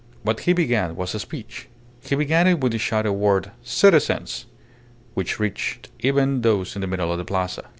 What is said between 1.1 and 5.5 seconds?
a speech. He began it with the shouted word "Citizens!" which